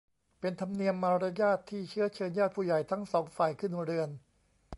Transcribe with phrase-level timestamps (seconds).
[0.39, 4.09] เป็นธรรมเนียมมารยาทที่เชื้อเชิญญาติผู้ใหญ่ทั้งสองฝ่ายขึ้นเรือน